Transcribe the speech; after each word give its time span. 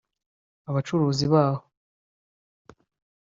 Abacuruzi 0.69 1.25
baho 1.33 1.61